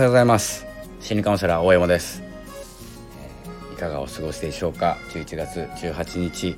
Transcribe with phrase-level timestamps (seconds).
[0.00, 0.64] はようございます。
[1.02, 6.56] 心理カウンセラー大山です、えー、いかがお過ごしでしょうか？11月18日、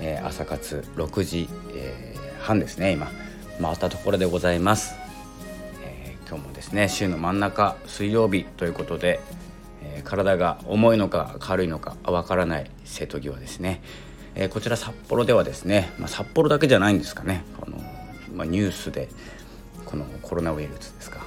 [0.00, 3.08] えー、朝活6時、えー、半ですね今。
[3.60, 4.96] 回ったところでございます、
[5.84, 9.20] え今日もですね週の真ん中水曜日ということで、
[9.84, 13.80] え体が重いのか軽いのかわからない瀬戸際ですね、
[14.34, 17.44] えこちら札幌ではですね、まあ、札幌だけじゃないんですかね。
[17.64, 17.76] あの、
[18.34, 19.08] まあ、ニュースで
[19.84, 21.21] このコロナウイルスですか。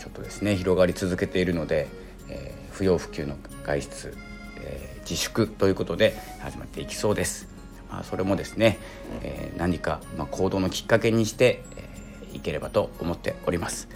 [0.00, 1.86] ちょっとですね広がり続けているので、
[2.28, 4.16] えー、不要不急の外出、
[4.62, 7.48] えー、自粛ということで始まっていきそうです。
[7.90, 8.78] まあ、それもですね、
[9.22, 13.88] えー、何か、まあ、行動のきっかけにして、えー、いければと思っております。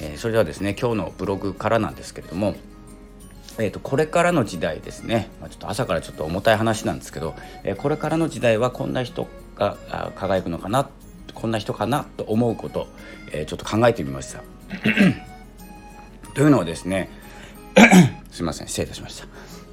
[0.00, 2.56] えー、それではですね今日のブログからなんですけれども、
[3.58, 9.76] えーと、これからの時代ですね、まあ、ちょっと朝からちょっと重たい話なんですけど、えー、これからの時代はこんな人が
[10.14, 10.88] 輝くのかな
[11.34, 12.88] こんな人かなと思うこと、
[13.32, 15.35] えー、ちょっと考えてみました。
[16.36, 17.08] というのはですね
[18.30, 19.26] すいません失礼いたしました、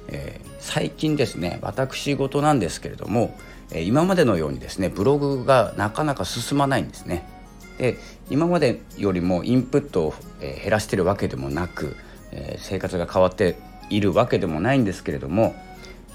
[0.08, 3.36] えー、最近ですね私事なんですけれども、
[3.70, 7.28] え、今までのようにですねブログがなかなか進まないんですね。
[7.76, 7.98] で
[8.30, 11.96] 今までよりもインプットを、え、減らしてるわけでもなく、
[12.32, 13.56] え生活が変わって
[13.90, 15.54] いるわけでもないんですけれども、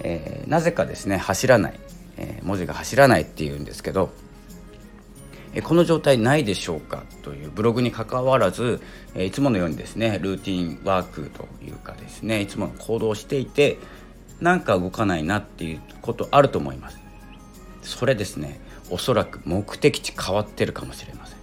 [0.01, 1.79] えなぜかですね走らない、
[2.17, 4.09] え文字が走らないっていうんですけど
[5.63, 8.81] この状態ないでしょうかというブログにかかわらず
[9.17, 13.77] いつものようにですねルーティンワークというかですねいつもの行動をしていて
[14.39, 16.99] なんか動かないなっていうことあると思います。
[17.81, 18.59] それですね
[18.91, 21.39] おそらく目的地変わってるかもしれません。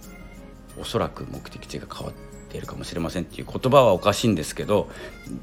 [0.79, 2.15] おそらく目的地が変わっ
[2.49, 4.89] ているかもしれませんっていう言葉はおかしいんですけど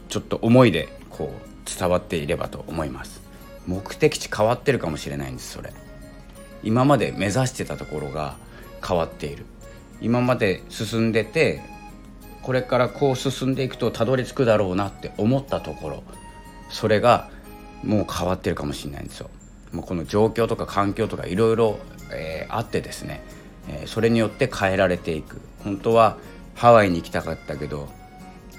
[0.09, 3.21] ちょっと思いでこう伝わっていればと思います。
[3.67, 5.73] 目的地変わってるかもしれないんですそれ。
[6.63, 8.37] 今まで目指してたところが
[8.87, 9.47] 変わっている。
[10.01, 11.63] 今まで進んでて
[12.43, 16.03] これからこう進んでいくとたどり着くだろうなって思ったところ
[16.69, 17.31] それが
[17.83, 19.31] もう変わってるかもしれないんですよ。
[19.73, 21.79] もうこの状況とか環境とかいろいろ
[22.49, 23.23] あってですね、
[23.69, 25.41] えー、それによって変えられていく。
[25.65, 26.19] 本当は
[26.55, 27.89] ハワイに行きたかったけど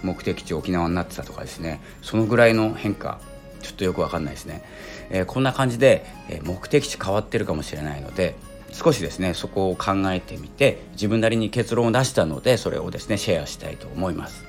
[0.04, 3.20] 目的地沖縄になってたとかですねそのぐらいの変化
[3.62, 4.64] ちょっとよくわかんないですね、
[5.10, 8.36] えー、こんな感じで、え目的地変わってるかもしれないので
[8.76, 14.46] 少しですねそこを考えてみて自分なりに結論を出したのでそれをですねシェアしたいと思います。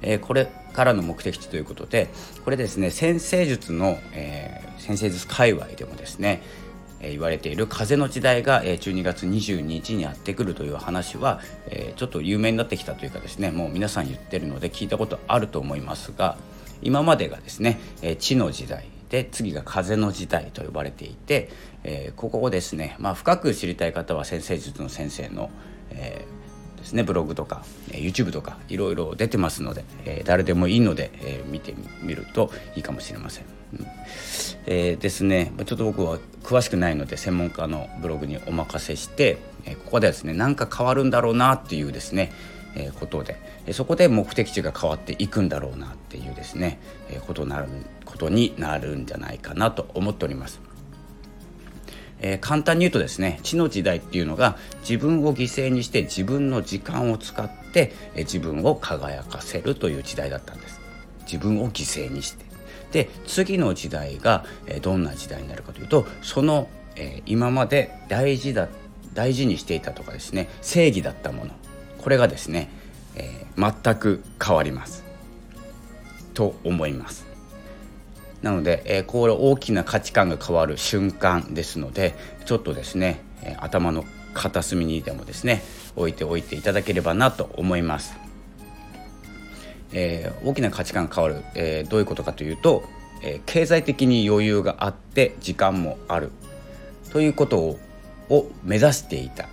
[0.00, 2.08] えー、これからの目的地ということで
[2.44, 6.40] これですね先生術の、えー、先生術界隈でもですね、
[7.00, 11.40] え、言われている風の時代が、12月22日にやってくるという話は、
[11.96, 16.36] ちょっと有名になってきたというかですねもう皆さん言ってるので聞いたことあると思いますが
[16.80, 21.50] 今までがですね、えー、地の時代で次が風の時代と呼ばれていて、
[21.84, 25.50] えー、ここをですね、まあ、深く知りたい方は先生術の先生の、
[25.90, 33.44] えー、ですね、ブログとかえ YouTube とかいろいろ出てますので、えー、誰でもいいので、え見てみるといいかもしれません。
[33.74, 33.86] うん
[34.66, 42.32] え、ですねちょっと僕は詳しくないので専門家のブログにお任せして、えここではですね何か変わるんだろうなっていうですね
[42.78, 46.78] えことでえそこで目的地が変わっていくんだろうなっていうですね、
[47.10, 47.66] えことなる
[48.04, 50.60] ことになるんじゃないかなと思っております。
[52.20, 60.80] えー、簡単に言うとですね地の時代っていうのが自分を犠牲にして自分の時間を使って、えー、自分を輝かせるという時代だったんです。
[61.30, 62.46] 自分を犠牲にして。
[62.92, 68.68] で次の時代が、えー、どんな時代になるかというとその、え今まで大事だ
[69.12, 71.52] 大事にしていたとかですね正義だったもの。
[71.98, 72.70] これがですね、
[73.16, 75.04] えー、全く変わります。
[76.34, 77.26] と思います。
[78.42, 82.14] なので、えー、これ大きな価値観が変わる瞬間ですので
[82.44, 84.04] ちょっとですね、えー、頭の
[84.34, 85.62] 片隅にでもですね
[85.96, 88.16] 置いておいていただければなと思います、
[89.92, 92.84] えー、大きな価値観が変わる、えどういうことかというと、
[93.22, 96.30] え経済的に余裕があって時間もある
[97.10, 97.78] ということを
[98.30, 99.48] を目指していた。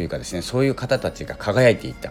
[0.00, 2.10] というかですねそういう方たちが輝いていた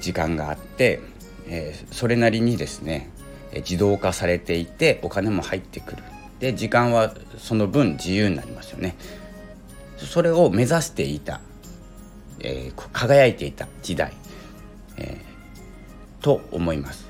[0.00, 1.00] 時間があって、
[1.46, 3.08] えそれなりにですね
[3.54, 6.02] 自動化されていてお金も入ってくる。
[6.40, 8.96] で時間はその分自由になりますよね。
[9.96, 11.40] それを目指していた、
[12.40, 14.12] え、輝いていた時代、
[14.98, 15.16] え、
[16.20, 17.06] と思います、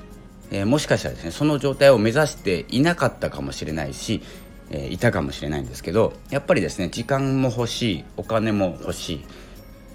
[0.51, 4.21] え、もしかしたらですねその状態を目指していなかったかもしれないし、
[4.69, 9.25] えいたかもしれないんですけどやっぱりですね時間も欲しいお金も欲しい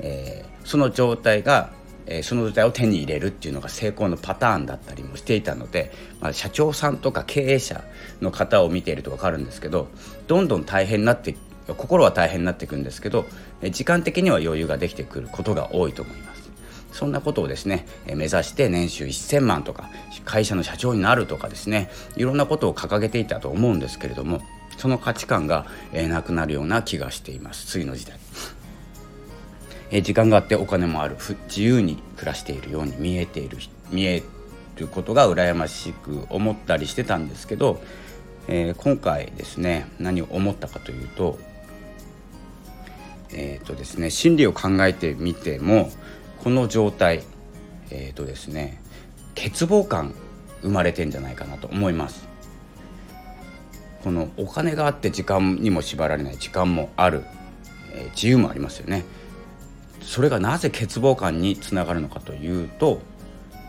[0.01, 1.71] えー、その状態が、
[2.07, 7.83] えー、その状態を手に入れるっていうのが成功のパターンだったりもしていたので、まあ、社長さんとか経営者
[8.21, 9.89] の方を見ていると分かるんですけど
[10.27, 13.25] どんどん大変になって心は大変になっていくんですけど
[13.73, 16.51] 時間的には余裕ができてくることが多いと思います
[16.93, 19.91] そんなことをですね目指して年収1,000万とか
[20.25, 24.41] 会社の社長になるとかですねいろんなことを掲げていたと思うんですけれども
[24.77, 28.19] その価値観が、なくなるような気がしています次の時代。
[29.91, 31.17] え時間があってお金もある。
[31.49, 33.59] 自由に暮らしているように見えている
[33.91, 34.23] 見え
[34.77, 37.81] ることが羨ましく思ったりしてたんですけど、
[38.49, 41.39] えー、今回ですね何を思ったかというと
[43.33, 45.91] えっ、ー、とですね心理を考えてみても
[46.43, 47.23] この状態
[47.91, 48.81] えっ、ー、とですね
[49.35, 50.15] 欠乏感
[50.63, 52.27] 生まれてんじゃないかなと思います。
[54.03, 57.25] このお金があって時間にも縛られない時間もある、
[57.93, 59.05] え、自由もありますよね。
[60.01, 63.01] それがなぜ欠乏感につながるのかというと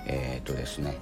[0.06, 0.98] えっ、ー、とですね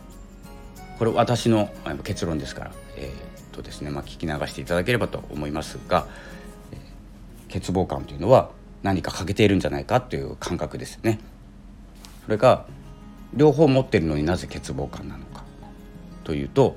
[0.98, 1.70] これ私の
[2.04, 6.08] 結論ですからえっ、とですねまあ、聞き流していただければと思いますが、
[6.72, 8.52] えー、欠乏感というのは
[8.84, 11.20] 何か欠けているんじゃないかという感覚ですね。
[12.26, 12.66] それが
[13.34, 15.44] 両方持ってるのになぜ欠乏感なのか
[16.24, 16.76] というと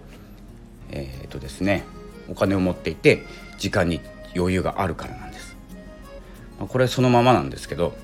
[0.91, 1.85] えっ、ー、とですね
[2.29, 3.25] お金を持っていて
[3.59, 4.01] 時間に
[4.37, 5.57] 余裕があるからなんです。
[6.59, 7.97] これそのままなんですけど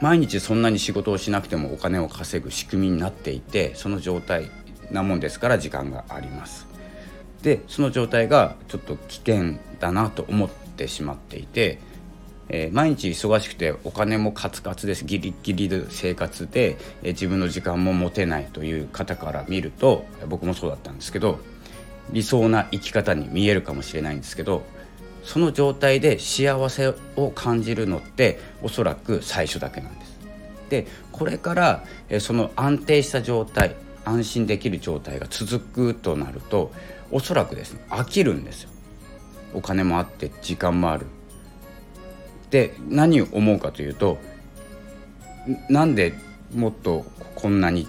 [0.00, 4.50] 毎日そんなに仕事をしなくてもお金を稼ぐ仕組みになっていてその状態
[4.90, 6.66] なもんですから時間があります。
[7.42, 11.78] でその状態がちょっと危険だなと思ってしまっていて
[12.48, 21.38] えー、毎日忙しくてお金もカツカツですギリギリで生活で、えー、自分の時間も持てないという方から見ると僕もそうだったんですけど
[22.10, 24.62] 理想な生き方に見えるかもしれないんですけど
[25.28, 30.18] その状態で幸せを感じるのっておそらく最初だけなんです。
[30.70, 33.76] でこれから、え、その安定した状態
[34.06, 36.72] 安心できる状態が続くとなると
[37.10, 38.70] おそらくですね飽きるんですよ。
[39.52, 41.04] お金もあって時間もある
[42.48, 44.16] で何を思うかというと
[45.68, 46.14] なんで
[46.54, 47.04] もっと
[47.34, 47.86] こんなに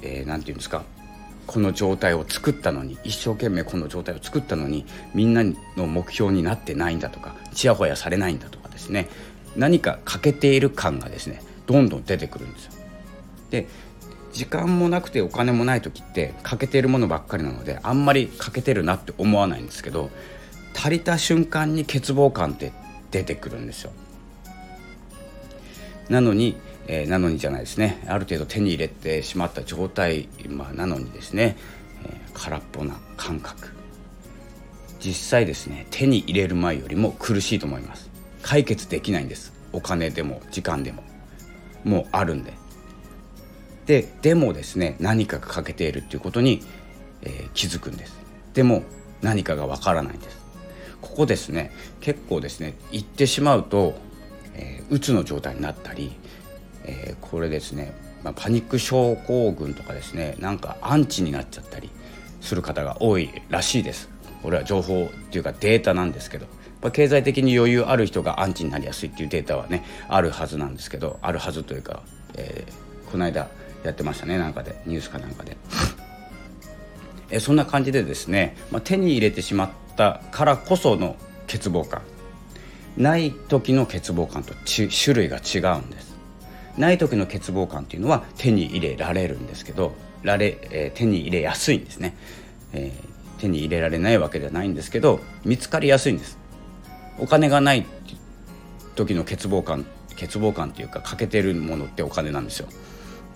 [0.00, 0.82] 何、えー、て言うんですか
[1.48, 4.84] この状態を作ったのに一生懸命この状態を作ったのに
[5.14, 5.42] みんな
[5.76, 9.08] の目標になってないんだとかちやほやされないんだとかですね
[9.56, 12.72] 何か欠けている感がですねどんどん出てくるんですよ。
[13.50, 13.66] で
[14.32, 20.10] 時間もなくてお金もない時って欠けているものばっかりなのであんまり欠けてるなって思わないんですけど
[20.76, 22.72] 足りた瞬間に欠乏感って
[23.10, 23.92] 出てくるんですよ。
[26.08, 26.56] なのに、
[26.88, 28.02] えー、なのにじゃないですね。
[28.08, 31.56] ある程度手に入れてしまった状態、まあ、なのにですね、
[32.04, 33.68] えー、空っぽな感覚。
[35.00, 38.10] 実際ですね手に入れる前よりも苦しいと思います。
[38.42, 39.52] 解決できないんです。
[39.72, 41.02] お金でも時間でも。
[41.84, 42.52] もうあるんで。
[43.86, 46.62] ででもですね何かが欠けているっていうことに、
[47.22, 48.16] えー、気づくんです。
[48.54, 48.82] でも
[49.22, 50.38] 何かがわからないんです。
[51.00, 51.70] ここですね
[52.00, 53.98] 結構ですね行ってしまうと、
[54.54, 56.12] えー、うつの状態になったり、
[56.84, 57.92] えー、これですね、
[58.22, 61.90] まあ、パニック症候群とかですねなんかアンチになっちゃったり
[62.40, 64.08] する方が多いらしいです。
[64.42, 66.46] これは情報っていうかデータなんですけど
[66.80, 72.02] まあ経済的に余裕ある人がアンチになりやすいっていうデータはねあるはずなんですけどあるはずというか、
[72.36, 73.48] えー、この間
[73.82, 75.56] やってましたねなんかでニュースかなんかで。
[77.30, 81.16] えそんな感じでですね、まあ、手に入れてしまっったからこその
[81.48, 82.02] 欠乏感。
[82.96, 86.07] ない時の欠乏感と種類が違うんです。
[86.78, 89.92] ない時の欠乏感っていうのは手に入れられるんですけど
[90.22, 92.16] られ、えー、手に入れやすいんですね、
[92.72, 96.38] えー、手に入れられないわけではないんですけど見つかりやすいんです。
[97.20, 97.84] お金がない
[98.94, 102.68] 時の欠乏感欠乏感っていうか欠けてるものってお金なんですよ。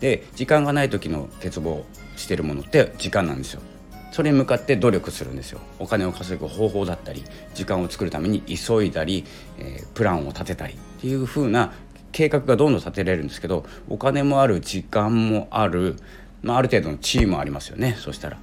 [0.00, 1.82] で時間がない時の欠乏
[2.16, 3.62] してるものって時間なんですよ。
[4.10, 5.60] それに向かって努力するんですよ。
[5.78, 9.24] お金を稼ぐ方法だったり時間を作るために急いだり、
[9.58, 11.72] えー、プランを立てたりっていう風な
[12.12, 15.96] 計画がどんどん立てれるんですけどお金もある時間もある、
[16.42, 18.38] まあ、ある程度の地位もありますよねそしたら。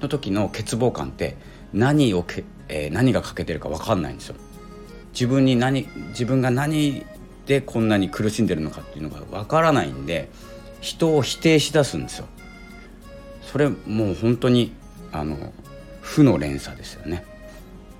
[0.00, 1.36] の時の欠乏感って
[1.72, 4.36] 何をけ、えー、何が欠けてるか分かんないんですよ。
[5.12, 7.04] 自分に何自分が何
[7.46, 10.28] でこんなに苦しんでるのかっていうのが分からないんで
[10.80, 12.26] 人を否定しだすんですよ。
[13.42, 14.72] それもう本当に
[15.12, 15.36] あの
[16.00, 17.24] 負の連鎖ですよね。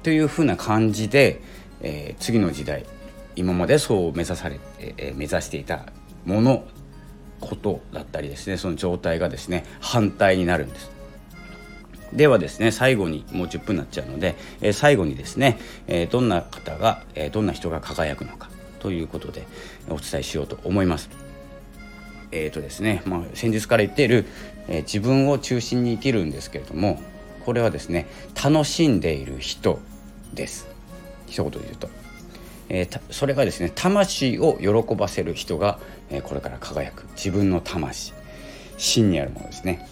[0.02, 1.42] というふうな感じで、
[1.83, 2.87] えー、次の時代
[3.41, 5.87] 今までそう目指され、え、目指していた
[6.27, 6.65] もの
[7.41, 10.91] ことだったりですねその状態がですね反対になるんです。
[12.13, 19.47] ではですね最後にもう10分になっちゃうので、え、最後にですね、えどんな方が、えどんな人が輝くのかということで
[19.89, 21.09] お伝えしようと思います。
[22.33, 24.27] えーとですねまあ、先日から言っている、
[24.69, 27.01] え、自分を中心に生きるんですけれども
[27.45, 28.07] これはですね
[28.41, 29.81] 楽しんでいる人
[30.35, 30.69] です
[31.27, 31.89] 一言で言うと、
[32.71, 38.15] えー、それがですね魂を喜ばせる人が、えー、これから輝く自分の魂
[38.79, 39.87] 真にあるものですね。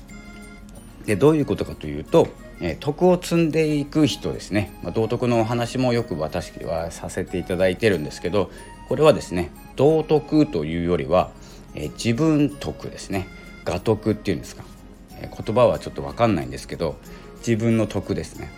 [1.05, 2.29] でどういうことかというと、
[2.61, 8.51] えー、徳を積んでいく人ですね、まあ、道徳のお話もよく私はさせていただいてるんですけど
[8.89, 11.31] これはですね道徳というよりは、
[11.75, 13.27] えー、自分徳ですね
[13.67, 14.65] 我徳っていうんですか、
[15.21, 16.97] えー、言葉はちょっと分かんないんですけど
[17.39, 18.51] 自分の徳ですね。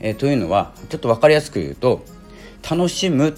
[0.00, 2.02] え、というのはちょっと分かりやすく言うと
[2.68, 3.34] 楽しむっ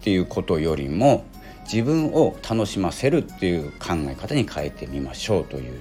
[0.00, 1.24] ていうことよりも
[1.70, 5.80] 自分を楽しませるっていう考え方に変えてみましょうという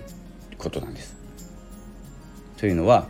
[0.58, 1.16] ことなんです。
[2.58, 3.08] というのは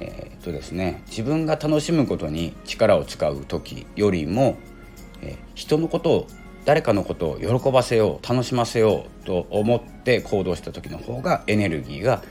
[0.00, 4.56] えー、っとですね自分が楽しむことに力を使う時よりも、
[5.22, 6.26] えー、人のことを
[6.64, 12.22] 誰かのことを喜ばせよう楽しませようと思って行動した時の方がエネルギーが、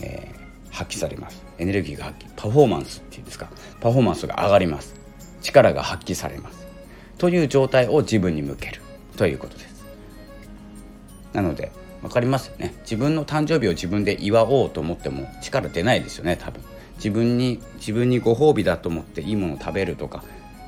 [0.00, 1.44] えー、発揮されます。
[1.58, 3.48] エネルギーが発揮パフォーマンスっていうんですか。
[3.80, 5.01] パフォーマンスが上がります。
[5.42, 6.66] 力が発揮されます。
[7.18, 8.80] という状態を自分に向ける。
[9.16, 9.84] ということです。
[11.32, 11.70] なので
[12.02, 12.74] 分かりますよね。
[12.82, 16.62] 自分の誕生日を自分で祝おうと思っても力出ないですよね多分。
[16.96, 20.24] 自分に自分にご褒美だと思っていいものを食べるとか、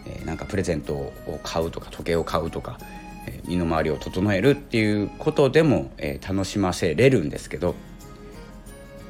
[0.07, 2.79] えー、なんかプレゼントを買うとか時計を買うとか、
[3.27, 7.75] えー、身の回りを整えるっていうことでも、えー、楽しませれるんですけど、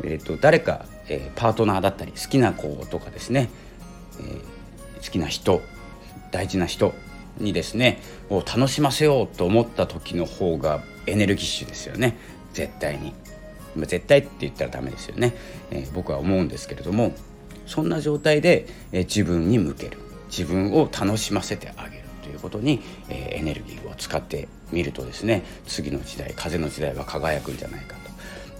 [0.02, 3.49] えーと、誰か、えー、パートナーだったり好きな子とかですね、
[4.18, 4.42] えー、
[5.04, 5.62] 好きな人
[6.30, 6.94] 大事な人
[7.38, 12.16] にですねを楽しませようと思った時の方がエネルギッシュですよね。
[12.52, 13.12] 絶対に。
[13.76, 15.34] 絶対って言ったらダメですよね、
[15.73, 17.12] えー、僕は思うんですけれども
[17.66, 19.99] そんな状態で、えー、自分に向ける。
[20.28, 22.04] 自分を楽しませてあげる。
[22.23, 28.03] ということに、えー、エネルギーを使ってみるとですね次の時代風の時代は輝くんじゃないか。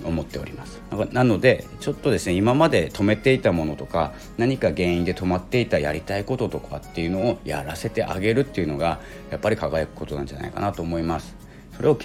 [0.03, 0.81] 思っております。
[1.13, 11.37] なのでちょっとですね今まで止めていたものとか何か原因で止まっていたやりたいこととかっていうのをやらせてあげるっていうのがやっぱり輝くことなんじゃないかなと思います。
[11.77, 11.99] それを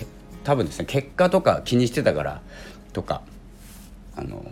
[0.44, 2.42] 多分ですね結果とか気にしてたから
[2.94, 3.22] とか
[4.16, 4.44] あの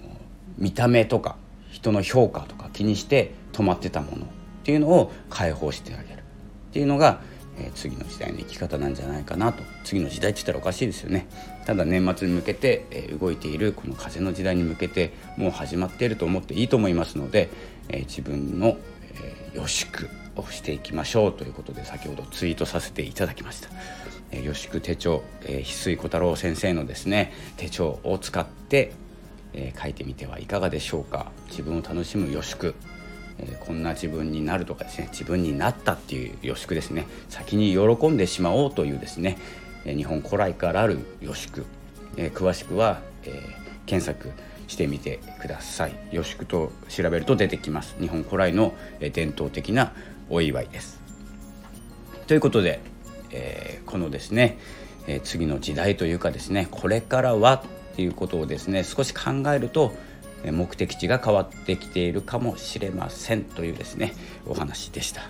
[0.58, 1.36] 見た目とか
[1.72, 4.28] 人の評価とか気にして止まってたものっ
[4.64, 6.22] ていうのを解放してあげるっ
[6.72, 7.22] ていうのが、
[7.60, 9.64] えー、次の時代の生き方なんじゃないかなと。
[9.84, 11.28] 次の時代って言ったらおかしいですよね。
[11.66, 17.50] ただ年末に向けて、えー、動いているこの風の時代に向けてもう始まっていると思っていいと思いますので、
[17.90, 18.78] えー、自分の、
[19.14, 23.70] え予祝をしていきましょうということで先ほどツイートさせていただきました。
[24.32, 28.94] えー、吉久手帳、えー、翡翠小太郎先生のですね手帳を使って、
[29.54, 31.32] えー、書いてみてはいかがでしょうか。
[31.50, 32.76] 自分を楽しむ吉久、
[33.40, 37.08] えー、こんな自分になるとかですね自分になったっていう吉久ですね。
[37.30, 39.38] 先に喜んでしまおうというですね、
[39.86, 41.66] え、日本古来からある吉久、
[42.18, 43.42] えー、詳しくは、え、
[43.86, 44.32] 検索
[44.68, 45.96] してみてください。
[46.12, 47.96] 吉久と調べると出てきます。
[48.00, 49.94] 日本古来のえ伝統的な
[50.30, 51.00] お祝いです。
[52.28, 52.82] ということで
[53.32, 54.58] え、このですね、
[55.08, 57.64] え、次の時代というかですねこれからは
[57.94, 59.94] っていうことをですね少し考えると
[60.46, 64.14] 目的地が変わってきているかもしれませんというですね
[64.46, 65.22] お話でした、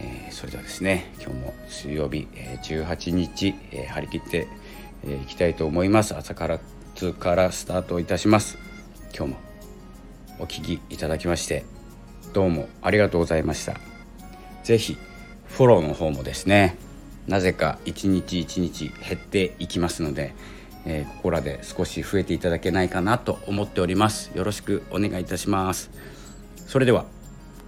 [0.00, 4.46] えー、それではですね今日も水曜日、え18日、え張り切ってい、
[5.04, 6.14] えー、きたいと思います。
[6.14, 6.60] 朝から
[6.94, 8.58] 2からスタートいたします。
[9.16, 9.38] 今日も
[10.38, 11.64] お聴きいただきまして
[12.32, 13.76] どうもありがとうございました。
[14.64, 14.96] 是非
[15.46, 16.76] フォローの方もですね
[17.26, 20.34] なぜか一日一日減っていきますので、
[20.84, 24.30] えー、ここらで少し増えていただけないかなと思っております。
[24.34, 25.90] よろしくお願いいたします。
[26.66, 27.04] それでは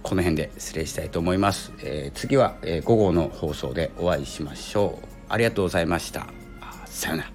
[0.03, 5.07] この辺で失礼したいと思います、えー、次は、えー、午後の放送でお会いしましょう。
[5.29, 6.27] ありがとうございました。
[6.85, 7.34] さようなら。